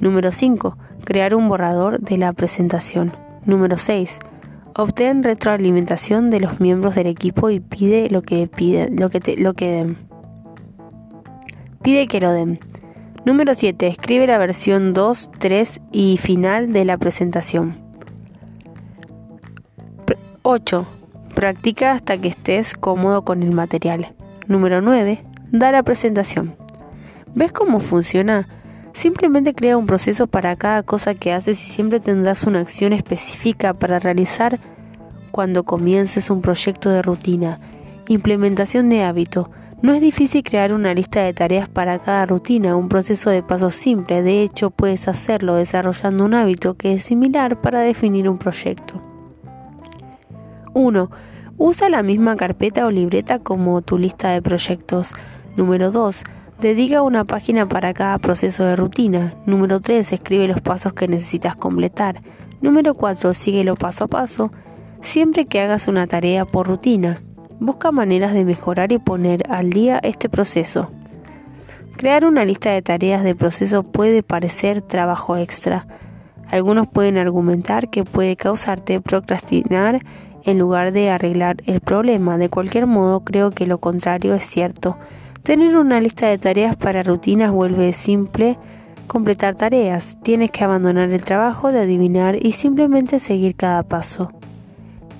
Número 0.00 0.32
5. 0.32 0.76
Crear 1.04 1.36
un 1.36 1.46
borrador 1.46 2.00
de 2.00 2.18
la 2.18 2.32
presentación. 2.32 3.12
Número 3.44 3.76
6. 3.76 4.18
Obtén 4.74 5.22
retroalimentación 5.22 6.30
de 6.30 6.40
los 6.40 6.58
miembros 6.58 6.96
del 6.96 7.06
equipo 7.06 7.48
y 7.48 7.60
pide 7.60 8.10
lo 8.10 8.22
que 8.22 8.48
pide, 8.48 8.90
lo 8.90 9.08
que 9.08 9.36
lo 9.38 9.54
que 9.54 9.70
den. 9.70 9.98
Pide 11.80 12.08
que 12.08 12.20
lo 12.20 12.32
den. 12.32 12.58
Número 13.24 13.54
7. 13.54 13.86
Escribe 13.86 14.26
la 14.26 14.38
versión 14.38 14.92
2, 14.92 15.30
3 15.38 15.80
y 15.92 16.16
final 16.16 16.72
de 16.72 16.84
la 16.84 16.98
presentación. 16.98 17.78
8. 20.42 20.86
Practica 21.36 21.92
hasta 21.92 22.16
que 22.16 22.28
estés 22.28 22.72
cómodo 22.72 23.22
con 23.22 23.42
el 23.42 23.52
material. 23.52 24.14
Número 24.46 24.80
9. 24.80 25.22
Da 25.52 25.70
la 25.70 25.82
presentación. 25.82 26.56
¿Ves 27.34 27.52
cómo 27.52 27.78
funciona? 27.80 28.48
Simplemente 28.94 29.54
crea 29.54 29.76
un 29.76 29.84
proceso 29.84 30.28
para 30.28 30.56
cada 30.56 30.82
cosa 30.82 31.14
que 31.14 31.34
haces 31.34 31.62
y 31.62 31.70
siempre 31.70 32.00
tendrás 32.00 32.44
una 32.44 32.60
acción 32.60 32.94
específica 32.94 33.74
para 33.74 33.98
realizar 33.98 34.58
cuando 35.30 35.64
comiences 35.64 36.30
un 36.30 36.40
proyecto 36.40 36.88
de 36.88 37.02
rutina. 37.02 37.60
Implementación 38.08 38.88
de 38.88 39.04
hábito. 39.04 39.50
No 39.82 39.92
es 39.92 40.00
difícil 40.00 40.42
crear 40.42 40.72
una 40.72 40.94
lista 40.94 41.20
de 41.20 41.34
tareas 41.34 41.68
para 41.68 41.98
cada 41.98 42.24
rutina, 42.24 42.76
un 42.76 42.88
proceso 42.88 43.28
de 43.28 43.42
pasos 43.42 43.74
simple. 43.74 44.22
De 44.22 44.40
hecho, 44.40 44.70
puedes 44.70 45.06
hacerlo 45.06 45.56
desarrollando 45.56 46.24
un 46.24 46.32
hábito 46.32 46.78
que 46.78 46.94
es 46.94 47.02
similar 47.02 47.60
para 47.60 47.80
definir 47.80 48.26
un 48.26 48.38
proyecto. 48.38 49.15
1. 50.76 51.10
Usa 51.56 51.88
la 51.88 52.02
misma 52.02 52.36
carpeta 52.36 52.84
o 52.84 52.90
libreta 52.90 53.38
como 53.38 53.80
tu 53.80 53.96
lista 53.96 54.28
de 54.28 54.42
proyectos. 54.42 55.14
Número 55.56 55.90
2. 55.90 56.22
Dedica 56.60 57.00
una 57.00 57.24
página 57.24 57.66
para 57.66 57.94
cada 57.94 58.18
proceso 58.18 58.62
de 58.62 58.76
rutina. 58.76 59.34
Número 59.46 59.80
3. 59.80 60.12
Escribe 60.12 60.48
los 60.48 60.60
pasos 60.60 60.92
que 60.92 61.08
necesitas 61.08 61.56
completar. 61.56 62.20
Número 62.60 62.92
4. 62.92 63.32
Síguelo 63.32 63.74
paso 63.74 64.04
a 64.04 64.08
paso. 64.08 64.50
Siempre 65.00 65.46
que 65.46 65.62
hagas 65.62 65.88
una 65.88 66.06
tarea 66.06 66.44
por 66.44 66.66
rutina, 66.66 67.22
busca 67.58 67.90
maneras 67.90 68.34
de 68.34 68.44
mejorar 68.44 68.92
y 68.92 68.98
poner 68.98 69.50
al 69.50 69.70
día 69.70 69.98
este 70.02 70.28
proceso. 70.28 70.90
Crear 71.96 72.26
una 72.26 72.44
lista 72.44 72.70
de 72.72 72.82
tareas 72.82 73.24
de 73.24 73.34
proceso 73.34 73.82
puede 73.82 74.22
parecer 74.22 74.82
trabajo 74.82 75.38
extra. 75.38 75.86
Algunos 76.50 76.86
pueden 76.86 77.16
argumentar 77.16 77.88
que 77.88 78.04
puede 78.04 78.36
causarte 78.36 79.00
procrastinar 79.00 80.02
en 80.46 80.58
lugar 80.58 80.92
de 80.92 81.10
arreglar 81.10 81.56
el 81.66 81.80
problema. 81.80 82.38
De 82.38 82.48
cualquier 82.48 82.86
modo, 82.86 83.20
creo 83.20 83.50
que 83.50 83.66
lo 83.66 83.78
contrario 83.78 84.34
es 84.34 84.44
cierto. 84.44 84.96
Tener 85.42 85.76
una 85.76 86.00
lista 86.00 86.28
de 86.28 86.38
tareas 86.38 86.76
para 86.76 87.02
rutinas 87.02 87.52
vuelve 87.52 87.92
simple 87.92 88.56
completar 89.06 89.54
tareas. 89.54 90.16
Tienes 90.22 90.50
que 90.50 90.64
abandonar 90.64 91.10
el 91.10 91.22
trabajo 91.22 91.72
de 91.72 91.80
adivinar 91.80 92.36
y 92.44 92.52
simplemente 92.52 93.20
seguir 93.20 93.56
cada 93.56 93.82
paso. 93.82 94.28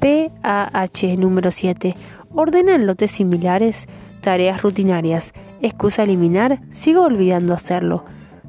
PAH 0.01 1.17
número 1.19 1.51
7. 1.51 1.97
Ordena 2.33 2.75
en 2.75 2.87
lotes 2.87 3.11
similares 3.11 3.87
tareas 4.21 4.63
rutinarias. 4.63 5.33
Excusa 5.61 6.03
eliminar, 6.03 6.61
sigo 6.71 7.03
olvidando 7.03 7.55
hacerlo. 7.55 8.05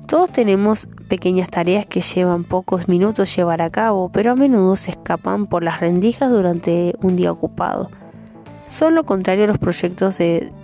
Todos 0.07 0.31
tenemos 0.31 0.87
pequeñas 1.09 1.49
tareas 1.49 1.85
que 1.85 1.99
llevan 1.99 2.45
pocos 2.45 2.87
minutos 2.87 3.35
llevar 3.35 3.61
a 3.61 3.69
cabo, 3.69 4.07
pero 4.07 4.31
a 4.31 4.35
menudo 4.35 4.77
se 4.77 4.91
escapan 4.91 5.47
por 5.47 5.65
las 5.65 5.81
rendijas 5.81 6.31
durante 6.31 6.95
un 7.01 7.17
día 7.17 7.29
ocupado. 7.29 7.91
Son 8.65 8.95
lo 8.95 9.05
contrario 9.05 9.43
a 9.43 9.47
los 9.47 9.57
proyectos 9.57 10.19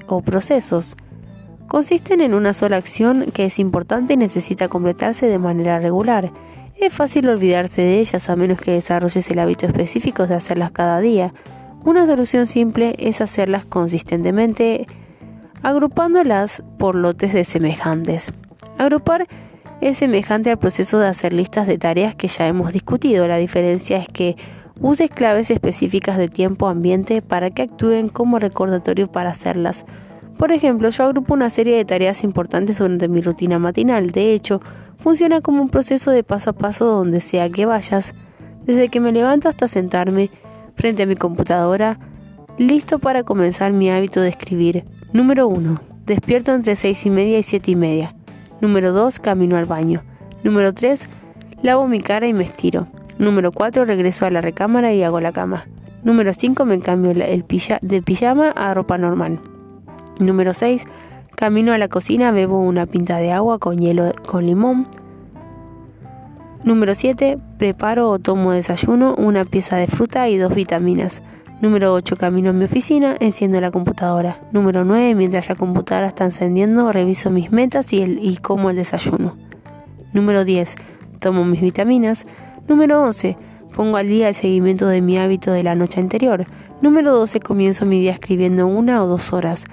o 0.08 0.22
procesos. 0.22 0.96
Consisten 1.68 2.22
en 2.22 2.34
una 2.34 2.54
sola 2.54 2.78
acción 2.78 3.32
que 3.34 3.44
es 3.44 3.60
importante 3.60 4.14
y 4.14 4.18
necesita 4.18 4.70
completarse 4.70 5.28
de 5.28 5.40
manera 5.40 5.78
regular. 5.78 6.32
Es 6.80 6.94
fácil 6.94 7.28
olvidarse 7.28 7.82
de 7.82 8.00
ellas 8.00 8.30
a 8.30 8.38
menos 8.38 8.62
que 8.62 8.72
desarrolles 8.72 9.30
el 9.30 9.40
hábito 9.40 9.66
específico 9.66 10.26
de 10.26 10.36
hacerlas 10.36 10.72
cada 10.72 11.02
día. 11.02 11.34
Una 11.84 12.06
solución 12.06 12.48
simple 12.48 12.96
es 12.98 13.20
hacerlas 13.20 13.66
consistentemente 13.66 14.88
agrupándolas 15.64 16.64
por 16.78 16.96
lotes 16.96 17.34
de 17.34 17.44
semejantes. 17.44 18.32
Agrupar 18.78 19.28
es 19.82 19.98
semejante 19.98 20.50
al 20.50 20.60
proceso 20.60 21.00
de 21.00 21.08
hacer 21.08 21.34
listas 21.34 21.68
de 21.68 21.78
tareas 21.78 22.16
que 22.16 22.28
ya 22.28 22.48
hemos 22.48 22.74
discutido. 22.74 23.28
La 23.28 23.38
diferencia 23.38 23.98
es 23.98 24.08
que 24.08 24.36
Uses 24.82 25.10
claves 25.12 25.52
específicas 25.52 26.18
de 26.18 26.28
tiempo 26.28 26.68
ambiente 26.68 27.22
para 27.22 27.52
que 27.52 27.62
actúen 27.62 28.10
como 28.10 28.40
recordatorio 28.40 29.12
para 29.12 29.30
hacerlas. 29.30 29.86
Por 30.38 30.52
ejemplo, 30.52 30.90
yo 30.90 31.04
agrupo 31.04 31.34
una 31.34 31.50
serie 31.50 31.78
de 31.78 31.86
tareas 31.86 32.24
importantes 32.24 32.80
durante 32.80 33.08
mi 33.08 33.22
rutina 33.22 33.60
matinal. 33.60 34.12
De 34.12 34.34
hecho, 34.34 34.62
funciona 34.98 35.42
como 35.42 35.62
un 35.62 35.70
proceso 35.70 36.10
de 36.12 36.24
paso 36.24 36.50
a 36.50 36.54
paso 36.54 36.86
donde 36.86 37.22
sea 37.22 37.50
que 37.50 37.66
vayas, 37.66 38.16
desde 38.66 38.90
que 38.90 39.00
me 39.00 39.12
levanto 39.12 39.48
hasta 39.48 39.68
sentarme 39.68 40.32
frente 40.76 41.04
a 41.04 41.06
mi 41.06 41.16
computadora, 41.16 42.00
listo 42.58 42.98
para 42.98 43.24
comenzar 43.24 43.74
mi 43.74 43.92
hábito 43.92 44.22
de 44.22 44.30
escribir. 44.30 44.86
Número 45.14 45.48
1. 45.48 45.80
Despierto 46.06 46.54
entre 46.54 46.76
6 46.76 47.06
y 47.06 47.10
media 47.12 47.38
y 47.38 47.44
7 47.44 47.72
y 47.72 47.76
media. 47.76 48.16
Número 48.64 48.94
2. 48.94 49.20
Camino 49.20 49.58
al 49.58 49.66
baño. 49.66 50.04
Número 50.46 50.74
3. 50.74 51.10
Lavo 51.64 51.86
mi 51.86 52.00
cara 52.00 52.28
y 52.28 52.34
me 52.34 52.46
estiro. 52.46 52.88
Número 53.18 53.52
4. 53.52 53.84
Regreso 53.84 54.26
a 54.26 54.32
la 54.32 54.40
recámara 54.40 54.94
y 54.94 55.04
hago 55.04 55.20
la 55.20 55.34
cama. 55.34 55.66
Número 56.06 56.34
5. 56.34 56.64
Me 56.64 56.80
cambio 56.80 57.12
el 57.12 57.46
de 57.82 58.02
pijama 58.02 58.52
a 58.52 58.74
ropa 58.74 58.98
normal. 58.98 59.42
Número 60.18 60.54
6. 60.54 60.86
Camino 61.36 61.74
a 61.74 61.78
la 61.78 61.90
cocina, 61.90 62.32
bebo 62.32 62.62
una 62.62 62.86
pinta 62.86 63.18
de 63.18 63.34
agua 63.34 63.60
con 63.60 63.80
hielo 63.80 64.14
con 64.26 64.46
limón. 64.46 64.88
Número 66.64 66.96
7. 66.96 67.38
Preparo 67.58 68.10
o 68.10 68.20
tomo 68.20 68.54
desayuno, 68.54 69.14
una 69.16 69.44
pieza 69.44 69.76
de 69.76 69.88
fruta 69.88 70.30
y 70.30 70.38
dos 70.38 70.56
vitaminas. 70.56 71.22
Número 71.64 71.94
8. 71.94 72.18
Camino 72.18 72.50
a 72.50 72.54
mi 72.54 72.66
oficina, 72.66 73.16
enciendo 73.22 73.62
la 73.62 73.72
computadora. 73.72 74.42
Número 74.52 74.84
9. 74.84 75.16
Mientras 75.16 75.48
la 75.48 75.56
computadora 75.56 76.08
está 76.08 76.26
encendiendo, 76.26 76.92
reviso 76.92 77.30
mis 77.30 77.54
metas 77.54 77.94
y, 77.94 78.02
el, 78.02 78.20
y 78.22 78.36
como 78.36 78.70
el 78.70 78.76
desayuno. 78.76 79.38
Número 80.12 80.44
10. 80.44 80.76
Tomo 81.22 81.46
mis 81.46 81.62
vitaminas. 81.62 82.26
Número 82.68 83.02
11. 83.04 83.38
Pongo 83.74 83.96
al 83.96 84.10
día 84.10 84.28
el 84.28 84.36
seguimiento 84.36 84.88
de 84.88 85.00
mi 85.00 85.18
hábito 85.18 85.54
de 85.54 85.64
la 85.64 85.74
noche 85.74 86.02
anterior. 86.02 86.46
Número 86.82 87.14
12. 87.14 87.40
Comienzo 87.40 87.86
mi 87.86 88.02
día 88.02 88.12
escribiendo 88.12 88.68
una 88.68 89.02
o 89.02 89.08
dos 89.08 89.32
horas. 89.32 89.64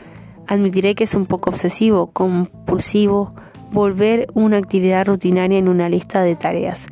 Admitiré 0.46 0.94
que 0.94 1.02
es 1.02 1.16
un 1.16 1.26
poco 1.26 1.50
obsesivo, 1.50 2.12
compulsivo, 2.12 3.34
volver 3.72 4.28
una 4.34 4.58
actividad 4.58 5.08
rutinaria 5.08 5.58
en 5.58 5.66
una 5.66 5.88
lista 5.88 6.22
de 6.22 6.36
tareas. 6.36 6.86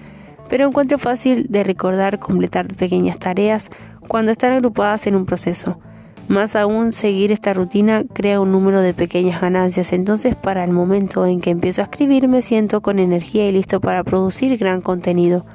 Pero 0.48 0.66
encuentro 0.66 0.98
fácil 0.98 1.46
de 1.50 1.62
recordar 1.62 2.18
completar 2.18 2.66
pequeñas 2.66 3.18
tareas 3.18 3.70
cuando 4.08 4.32
están 4.32 4.52
agrupadas 4.52 5.06
en 5.06 5.14
un 5.14 5.26
proceso. 5.26 5.78
Más 6.26 6.56
aún, 6.56 6.92
seguir 6.92 7.32
esta 7.32 7.54
rutina 7.54 8.04
crea 8.12 8.40
un 8.40 8.52
número 8.52 8.80
de 8.80 8.92
pequeñas 8.92 9.40
ganancias, 9.40 9.92
entonces 9.92 10.34
para 10.34 10.64
el 10.64 10.72
momento 10.72 11.24
en 11.24 11.40
que 11.40 11.50
empiezo 11.50 11.80
a 11.80 11.84
escribir 11.84 12.28
me 12.28 12.42
siento 12.42 12.82
con 12.82 12.98
energía 12.98 13.48
y 13.48 13.52
listo 13.52 13.80
para 13.80 14.04
producir 14.04 14.58
gran 14.58 14.82
contenido. 14.82 15.46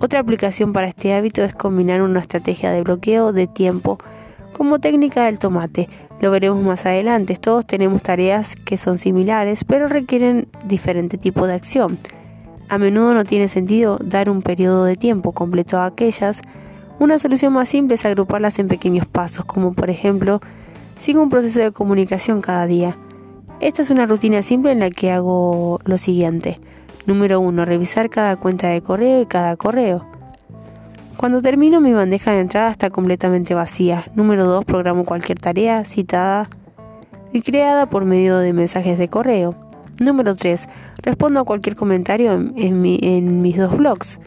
Otra 0.00 0.20
aplicación 0.20 0.72
para 0.72 0.88
este 0.88 1.12
hábito 1.14 1.42
es 1.42 1.54
combinar 1.54 2.02
una 2.02 2.20
estrategia 2.20 2.70
de 2.70 2.82
bloqueo 2.82 3.32
de 3.32 3.46
tiempo 3.46 3.98
como 4.52 4.80
técnica 4.80 5.24
del 5.26 5.38
tomate. 5.38 5.88
Lo 6.20 6.30
veremos 6.32 6.62
más 6.62 6.84
adelante. 6.84 7.36
Todos 7.36 7.66
tenemos 7.66 8.02
tareas 8.02 8.56
que 8.56 8.76
son 8.76 8.98
similares, 8.98 9.64
pero 9.64 9.88
requieren 9.88 10.48
diferente 10.64 11.16
tipo 11.16 11.46
de 11.46 11.54
acción. 11.54 11.98
A 12.68 12.76
menudo 12.78 13.14
no 13.14 13.24
tiene 13.24 13.48
sentido 13.48 13.98
dar 14.02 14.28
un 14.28 14.42
periodo 14.42 14.84
de 14.84 14.96
tiempo 14.96 15.32
completo 15.32 15.78
a 15.78 15.86
aquellas. 15.86 16.42
Una 16.98 17.18
solución 17.18 17.52
más 17.52 17.68
simple 17.68 17.94
es 17.94 18.04
agruparlas 18.04 18.58
en 18.58 18.66
pequeños 18.66 19.06
pasos, 19.06 19.44
como 19.44 19.72
por 19.72 19.88
ejemplo, 19.88 20.40
sigo 20.96 21.22
un 21.22 21.30
proceso 21.30 21.60
de 21.60 21.70
comunicación 21.70 22.40
cada 22.40 22.66
día. 22.66 22.96
Esta 23.60 23.82
es 23.82 23.90
una 23.90 24.06
rutina 24.06 24.42
simple 24.42 24.72
en 24.72 24.80
la 24.80 24.90
que 24.90 25.12
hago 25.12 25.80
lo 25.84 25.96
siguiente. 25.98 26.60
Número 27.06 27.40
1. 27.40 27.64
Revisar 27.64 28.10
cada 28.10 28.36
cuenta 28.36 28.68
de 28.68 28.82
correo 28.82 29.22
y 29.22 29.26
cada 29.26 29.56
correo. 29.56 30.06
Cuando 31.16 31.40
termino 31.40 31.80
mi 31.80 31.92
bandeja 31.92 32.32
de 32.32 32.40
entrada 32.40 32.70
está 32.70 32.90
completamente 32.90 33.54
vacía. 33.54 34.04
Número 34.14 34.44
2. 34.46 34.64
Programo 34.64 35.04
cualquier 35.04 35.38
tarea 35.38 35.84
citada 35.84 36.48
y 37.32 37.42
creada 37.42 37.90
por 37.90 38.04
medio 38.04 38.38
de 38.38 38.52
mensajes 38.52 38.98
de 38.98 39.08
correo. 39.08 39.54
Número 39.98 40.34
3. 40.34 40.68
Respondo 40.98 41.40
a 41.40 41.44
cualquier 41.44 41.76
comentario 41.76 42.32
en, 42.32 43.42
mis 43.42 43.56
dos 43.56 43.76
blogs. 43.76 44.20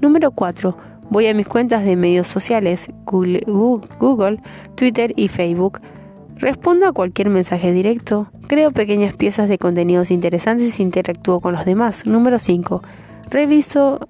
Número 0.00 0.30
4. 0.30 0.76
Voy 1.08 1.28
a 1.28 1.34
mis 1.34 1.46
cuentas 1.46 1.84
de 1.84 1.96
medios 1.96 2.26
sociales, 2.26 2.90
Google, 3.04 4.40
Twitter 4.74 5.12
y 5.16 5.28
Facebook. 5.28 5.80
Respondo 6.36 6.86
a 6.86 6.92
cualquier 6.92 7.30
mensaje 7.30 7.72
directo, 7.72 8.28
creo 8.48 8.72
pequeñas 8.72 9.14
piezas 9.14 9.48
de 9.48 9.56
contenidos 9.56 10.10
interesantes 10.10 10.78
e 10.78 10.82
interactúo 10.82 11.40
con 11.40 11.52
los 11.52 11.64
demás. 11.64 12.06
Número 12.06 12.38
5. 12.38 12.82
Reviso 13.30 14.06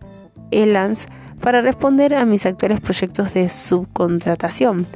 ELANS 0.50 1.06
para 1.40 1.60
responder 1.60 2.14
a 2.14 2.24
mis 2.24 2.46
actuales 2.46 2.80
proyectos 2.80 3.34
de 3.34 3.48
subcontratación. 3.48 4.86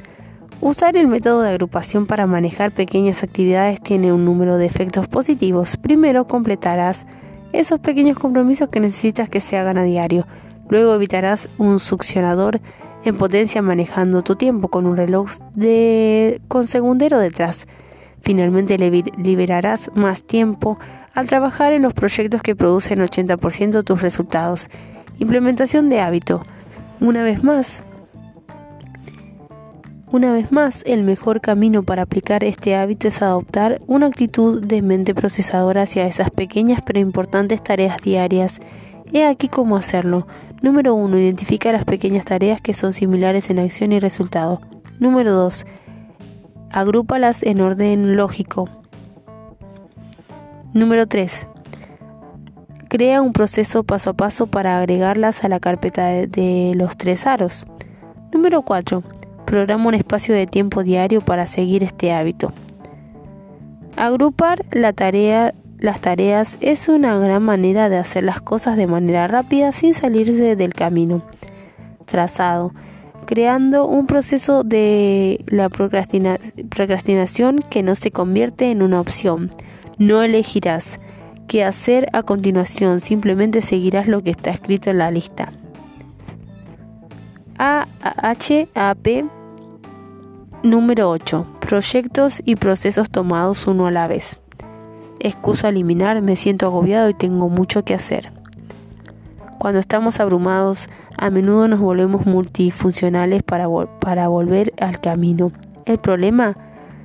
Usar 0.59 0.97
el 0.97 1.07
método 1.07 1.41
de 1.41 1.49
agrupación 1.49 2.05
para 2.05 2.27
manejar 2.27 2.71
pequeñas 2.71 3.23
actividades 3.23 3.81
tiene 3.81 4.11
un 4.11 4.25
número 4.25 4.57
de 4.57 4.65
efectos 4.65 5.07
positivos. 5.07 5.77
Primero 5.77 6.27
completarás 6.27 7.05
esos 7.53 7.79
pequeños 7.79 8.17
compromisos 8.17 8.69
que 8.69 8.79
necesitas 8.79 9.29
que 9.29 9.41
se 9.41 9.57
hagan 9.57 9.77
a 9.77 9.83
diario. 9.83 10.25
Luego 10.71 10.95
evitarás 10.95 11.49
un 11.57 11.79
succionador 11.81 12.61
en 13.03 13.17
potencia 13.17 13.61
manejando 13.61 14.21
tu 14.21 14.37
tiempo 14.37 14.69
con 14.69 14.85
un 14.85 14.95
reloj 14.95 15.29
de 15.53 16.41
con 16.47 16.65
segundero 16.65 17.19
detrás. 17.19 17.67
Finalmente 18.21 18.77
liberarás 18.77 19.91
más 19.95 20.23
tiempo 20.23 20.79
al 21.13 21.27
trabajar 21.27 21.73
en 21.73 21.81
los 21.81 21.93
proyectos 21.93 22.41
que 22.41 22.55
producen 22.55 22.99
80% 22.99 23.83
tus 23.83 24.01
resultados. 24.01 24.69
Implementación 25.19 25.89
de 25.89 25.99
hábito. 25.99 26.41
Una 27.01 27.21
vez 27.21 27.43
más, 27.43 27.83
una 30.09 30.31
vez 30.31 30.53
más, 30.53 30.83
el 30.85 31.03
mejor 31.03 31.41
camino 31.41 31.83
para 31.83 32.03
aplicar 32.03 32.45
este 32.45 32.75
hábito 32.75 33.09
es 33.09 33.21
adoptar 33.21 33.81
una 33.87 34.05
actitud 34.05 34.63
de 34.63 34.81
mente 34.81 35.13
procesadora 35.13 35.81
hacia 35.81 36.05
esas 36.05 36.31
pequeñas 36.31 36.81
pero 36.85 36.99
importantes 36.99 37.61
tareas 37.61 38.01
diarias. 38.01 38.61
He 39.11 39.25
aquí 39.25 39.49
cómo 39.49 39.75
hacerlo. 39.75 40.27
Número 40.61 40.93
1. 40.93 41.17
Identifica 41.17 41.71
las 41.71 41.85
pequeñas 41.85 42.25
tareas 42.25 42.61
que 42.61 42.73
son 42.73 42.93
similares 42.93 43.49
en 43.49 43.59
acción 43.59 43.91
y 43.91 43.99
resultado. 43.99 44.61
Número 44.99 45.31
2. 45.31 45.65
Agrúpalas 46.69 47.43
en 47.43 47.61
orden 47.61 48.15
lógico. 48.15 48.69
Número 50.73 51.07
3. 51.07 51.47
Crea 52.89 53.21
un 53.21 53.33
proceso 53.33 53.83
paso 53.83 54.11
a 54.11 54.13
paso 54.13 54.47
para 54.47 54.77
agregarlas 54.77 55.43
a 55.43 55.49
la 55.49 55.59
carpeta 55.59 56.07
de, 56.07 56.73
los 56.75 56.97
tres 56.97 57.25
aros. 57.25 57.65
Número 58.31 58.61
4 58.61 59.03
programa 59.51 59.89
un 59.89 59.95
espacio 59.95 60.33
de 60.33 60.47
tiempo 60.47 60.81
diario 60.81 61.19
para 61.19 61.45
seguir 61.45 61.83
este 61.83 62.13
hábito. 62.13 62.53
Agrupar 63.97 64.63
la 64.71 64.93
tarea, 64.93 65.53
las 65.81 65.99
tareas 65.99 66.59
es 66.61 66.87
una 66.89 67.17
gran 67.17 67.41
manera 67.41 67.89
de 67.89 67.97
hacer 67.97 68.23
las 68.23 68.39
cosas 68.39 68.77
de 68.77 68.85
manera 68.85 69.27
rápida 69.27 69.73
sin 69.73 69.95
salirse 69.95 70.55
del 70.55 70.75
camino 70.75 71.23
trazado, 72.05 72.71
creando 73.25 73.87
un 73.87 74.05
proceso 74.05 74.63
de 74.63 75.43
la 75.47 75.69
procrastinación 75.69 77.59
que 77.69 77.81
no 77.81 77.95
se 77.95 78.11
convierte 78.11 78.69
en 78.69 78.83
una 78.83 79.01
opción. 79.01 79.49
No 79.97 80.21
elegirás 80.21 80.99
qué 81.47 81.63
hacer 81.63 82.07
a 82.13 82.21
continuación, 82.21 82.99
simplemente 82.99 83.63
seguirás 83.63 84.07
lo 84.07 84.21
que 84.21 84.29
está 84.29 84.51
escrito 84.51 84.91
en 84.91 84.99
la 84.99 85.09
lista. 85.09 85.51
A 87.57 87.87
H 88.01 88.67
A 88.75 88.95
P 88.95 89.25
Número 90.61 91.09
8. 91.09 91.45
Proyectos 91.59 92.39
y 92.45 92.55
procesos 92.55 93.09
tomados 93.09 93.65
uno 93.65 93.87
a 93.87 93.91
la 93.91 94.07
vez. 94.07 94.39
Excuso 95.23 95.67
a 95.67 95.69
eliminar, 95.69 96.19
me 96.23 96.35
siento 96.35 96.65
agobiado 96.65 97.07
y 97.07 97.13
tengo 97.13 97.47
mucho 97.47 97.85
que 97.85 97.93
hacer. 97.93 98.31
Cuando 99.59 99.79
estamos 99.79 100.19
abrumados, 100.19 100.89
a 101.15 101.29
menudo 101.29 101.67
nos 101.67 101.79
volvemos 101.79 102.25
multifuncionales 102.25 103.43
para, 103.43 103.67
para 103.99 104.29
volver 104.29 104.73
al 104.81 104.99
camino. 104.99 105.51
El 105.85 105.99
problema, 105.99 106.57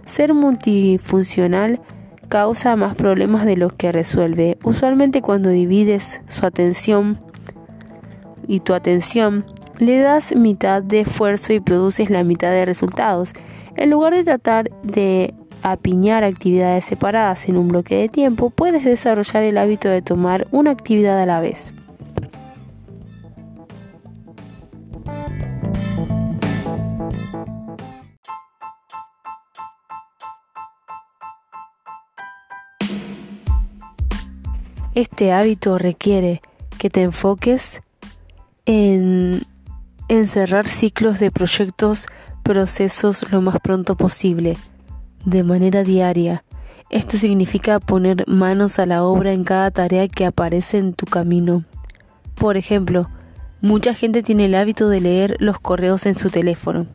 ser 0.06 0.32
multifuncional 0.32 1.80
causa 2.30 2.74
más 2.74 2.96
problemas 2.96 3.44
de 3.44 3.58
los 3.58 3.74
que 3.74 3.92
resuelve. 3.92 4.56
Usualmente 4.64 5.20
cuando 5.20 5.50
divides 5.50 6.22
su 6.26 6.46
atención 6.46 7.18
y 8.46 8.60
tu 8.60 8.72
atención 8.72 9.44
le 9.78 9.98
das 9.98 10.34
mitad 10.34 10.82
de 10.82 11.00
esfuerzo 11.00 11.52
y 11.52 11.60
produces 11.60 12.08
la 12.08 12.24
mitad 12.24 12.50
de 12.50 12.64
resultados. 12.64 13.34
En 13.76 13.90
lugar 13.90 14.14
de 14.14 14.24
tratar 14.24 14.70
de 14.82 15.34
apiñar 15.72 16.22
actividades 16.22 16.84
separadas 16.84 17.48
en 17.48 17.56
un 17.56 17.66
bloque 17.66 17.96
de 17.96 18.08
tiempo, 18.08 18.50
puedes 18.50 18.84
desarrollar 18.84 19.42
el 19.42 19.58
hábito 19.58 19.88
de 19.88 20.00
tomar 20.00 20.46
una 20.52 20.70
actividad 20.70 21.20
a 21.20 21.26
la 21.26 21.40
vez. 21.40 21.72
Este 34.94 35.32
hábito 35.32 35.78
requiere 35.78 36.40
que 36.78 36.90
te 36.90 37.02
enfoques 37.02 37.82
en 38.66 39.42
encerrar 40.08 40.68
ciclos 40.68 41.18
de 41.18 41.32
proyectos, 41.32 42.06
procesos 42.44 43.32
lo 43.32 43.42
más 43.42 43.58
pronto 43.58 43.96
posible, 43.96 44.56
de 45.26 45.42
manera 45.42 45.82
diaria. 45.82 46.44
Esto 46.88 47.18
significa 47.18 47.80
poner 47.80 48.26
manos 48.28 48.78
a 48.78 48.86
la 48.86 49.02
obra 49.02 49.32
en 49.32 49.44
cada 49.44 49.70
tarea 49.70 50.08
que 50.08 50.24
aparece 50.24 50.78
en 50.78 50.94
tu 50.94 51.04
camino. 51.04 51.64
Por 52.36 52.56
ejemplo, 52.56 53.10
mucha 53.60 53.92
gente 53.92 54.22
tiene 54.22 54.46
el 54.46 54.54
hábito 54.54 54.88
de 54.88 55.00
leer 55.00 55.36
los 55.40 55.58
correos 55.58 56.06
en 56.06 56.16
su 56.16 56.30
teléfono. 56.30 56.86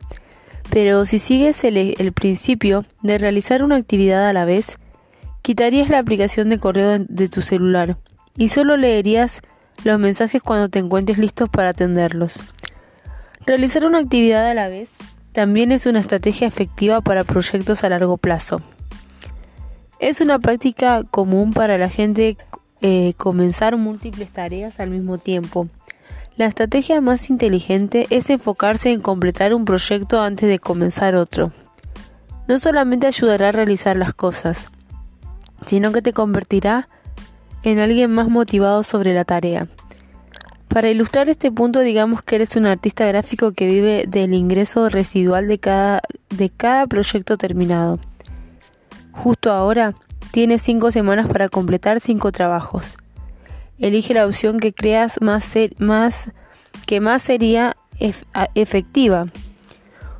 Pero 0.70 1.04
si 1.04 1.18
sigues 1.18 1.62
el, 1.64 2.12
principio 2.12 2.86
de 3.02 3.18
realizar 3.18 3.62
una 3.62 3.76
actividad 3.76 4.26
a 4.26 4.32
la 4.32 4.46
vez, 4.46 4.78
quitarías 5.42 5.90
la 5.90 5.98
aplicación 5.98 6.48
de 6.48 6.58
correo 6.58 6.98
de 6.98 7.28
tu 7.28 7.42
celular 7.42 7.98
y 8.38 8.48
solo 8.48 8.78
leerías 8.78 9.42
los 9.84 9.98
mensajes 9.98 10.40
cuando 10.40 10.70
te 10.70 10.78
encuentres 10.78 11.18
listos 11.18 11.50
para 11.50 11.70
atenderlos. 11.70 12.46
Realizar 13.44 13.84
una 13.84 13.98
actividad 13.98 14.48
a 14.48 14.54
la 14.54 14.68
vez 14.68 14.88
también 15.32 15.72
es 15.72 15.86
una 15.86 16.00
estrategia 16.00 16.46
efectiva 16.46 17.00
para 17.00 17.24
proyectos 17.24 17.84
a 17.84 17.88
largo 17.88 18.16
plazo. 18.16 18.60
Es 19.98 20.20
una 20.20 20.38
práctica 20.38 21.02
común 21.10 21.52
para 21.52 21.78
la 21.78 21.88
gente 21.88 22.36
eh, 22.80 23.14
comenzar 23.16 23.76
múltiples 23.76 24.28
tareas 24.30 24.80
al 24.80 24.90
mismo 24.90 25.18
tiempo. 25.18 25.68
La 26.36 26.46
estrategia 26.46 27.00
más 27.00 27.30
inteligente 27.30 28.06
es 28.10 28.28
enfocarse 28.30 28.90
en 28.90 29.00
completar 29.00 29.54
un 29.54 29.64
proyecto 29.64 30.20
antes 30.20 30.48
de 30.48 30.58
comenzar 30.58 31.14
otro. 31.14 31.52
No 32.48 32.58
solamente 32.58 33.06
ayudará 33.06 33.50
a 33.50 33.52
realizar 33.52 33.96
las 33.96 34.12
cosas, 34.12 34.70
sino 35.66 35.92
que 35.92 36.02
te 36.02 36.12
convertirá 36.12 36.88
en 37.62 37.78
alguien 37.78 38.10
más 38.10 38.28
motivado 38.28 38.82
sobre 38.82 39.14
la 39.14 39.24
tarea. 39.24 39.68
Para 40.72 40.88
ilustrar 40.88 41.28
este 41.28 41.52
punto, 41.52 41.80
digamos 41.80 42.22
que 42.22 42.36
eres 42.36 42.56
un 42.56 42.64
artista 42.64 43.04
gráfico 43.04 43.52
que 43.52 43.66
vive 43.66 44.04
del 44.08 44.32
ingreso 44.32 44.88
residual 44.88 45.46
de 45.46 45.58
cada, 45.58 46.00
de 46.30 46.48
cada 46.48 46.86
proyecto 46.86 47.36
terminado. 47.36 47.98
Justo 49.12 49.52
ahora, 49.52 49.94
tienes 50.30 50.62
cinco 50.62 50.90
semanas 50.90 51.28
para 51.28 51.50
completar 51.50 52.00
cinco 52.00 52.32
trabajos. 52.32 52.96
Elige 53.78 54.14
la 54.14 54.24
opción 54.24 54.60
que 54.60 54.72
creas 54.72 55.20
más, 55.20 55.52
más 55.76 56.32
que 56.86 57.00
más 57.00 57.22
sería 57.22 57.76
efectiva. 58.54 59.26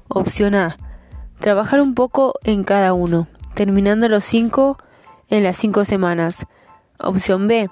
Opción 0.08 0.54
A. 0.54 0.76
Trabajar 1.40 1.80
un 1.80 1.94
poco 1.94 2.34
en 2.44 2.62
cada 2.62 2.92
uno, 2.92 3.26
terminando 3.54 4.06
los 4.06 4.24
cinco 4.24 4.76
en 5.30 5.44
las 5.44 5.56
cinco 5.56 5.86
semanas. 5.86 6.44
Opción 6.98 7.48
B. 7.48 7.70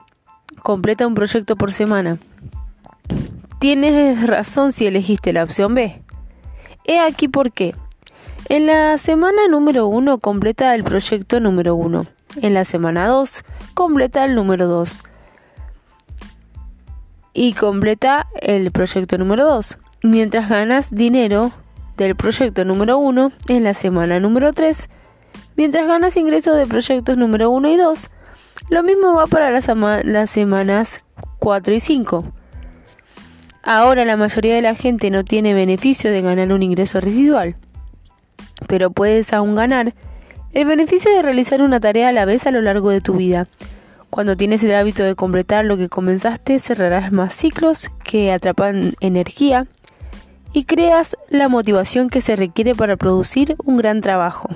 Completa 0.63 1.07
un 1.07 1.15
proyecto 1.15 1.57
por 1.57 1.73
semana. 1.73 2.19
Tienes 3.59 4.27
razón 4.27 4.73
si 4.73 4.87
elegiste 4.87 5.33
la 5.33 5.45
opción 5.45 5.75
B. 5.75 6.03
He 6.85 6.99
aquí 6.99 7.29
por 7.29 7.53
qué. 7.53 7.75
En 8.49 8.67
la 8.67 8.97
semana 8.99 9.49
número 9.49 9.87
1 9.87 10.19
completa 10.19 10.75
el 10.75 10.83
proyecto 10.83 11.41
número 11.41 11.75
1. 11.75 12.07
En 12.43 12.55
la 12.55 12.65
semana 12.65 13.07
2 13.07 13.45
completa 13.75 14.25
el 14.25 14.35
número 14.35 14.67
2. 14.67 15.05
Y 17.33 17.53
completa 17.53 18.27
el 18.41 18.71
proyecto 18.73 19.19
número 19.19 19.45
2. 19.47 19.79
Mientras 20.03 20.49
ganas 20.49 20.95
dinero 20.95 21.53
del 21.97 22.17
proyecto 22.17 22.65
número 22.65 22.99
1 22.99 23.31
en 23.49 23.65
la 23.65 23.75
semana 23.75 24.19
número 24.21 24.53
3. 24.53 24.89
Mientras 25.57 25.87
ganas 25.87 26.17
ingresos 26.17 26.57
de 26.57 26.67
proyectos 26.67 27.19
número 27.19 27.51
1 27.51 27.69
y 27.69 27.77
2. 27.77 28.11
Lo 28.71 28.83
mismo 28.83 29.15
va 29.15 29.27
para 29.27 29.51
las, 29.51 29.69
las 30.05 30.31
semanas 30.31 31.05
4 31.41 31.75
y 31.75 31.81
5. 31.81 32.25
Ahora 33.63 34.05
la 34.05 34.17
mayoría 34.17 34.55
de 34.55 34.63
la 34.63 34.75
gente 34.75 35.11
no 35.11 35.25
tiene 35.25 35.53
beneficio 35.55 36.11
de 36.11 36.23
ganar 36.23 36.53
un 36.53 36.63
ingreso 36.63 37.01
residual, 37.01 37.57
pero 38.67 38.91
puedes 38.91 39.33
aún 39.33 39.55
ganar 39.55 39.95
el 40.53 40.65
beneficio 40.65 41.13
de 41.13 41.23
realizar 41.23 41.63
una 41.63 41.79
tarea 41.79 42.09
a 42.09 42.13
la 42.13 42.25
vez 42.25 42.47
a 42.47 42.51
lo 42.51 42.63
largo 42.63 42.91
de 42.91 43.01
tu 43.01 43.15
vida. 43.15 43.47
Cuando 44.09 44.37
tienes 44.37 44.65
el 44.65 44.75
hábito 44.75 45.05
de 45.05 45.15
completar 45.15 45.65
lo 45.65 45.77
que 45.77 45.89
comenzaste, 45.89 46.59
cerrarás 46.59 47.13
más 47.13 47.35
ciclos 47.35 47.89
que 48.03 48.33
atrapan 48.33 48.95
energía 49.01 49.67
y 50.53 50.65
creas 50.65 51.17
la 51.29 51.49
motivación 51.49 52.09
que 52.09 52.21
se 52.21 52.35
requiere 52.37 52.75
para 52.75 52.97
producir 52.97 53.57
un 53.65 53.77
gran 53.77 54.01
trabajo. 54.01 54.49